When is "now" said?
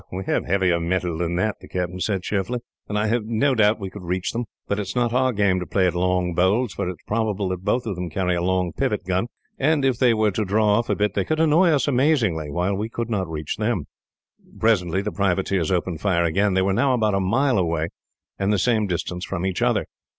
16.73-16.95